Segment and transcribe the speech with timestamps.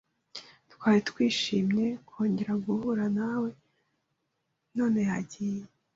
[0.71, 3.49] Twari twishimye kongera guhura nawe
[4.77, 5.63] none yagiye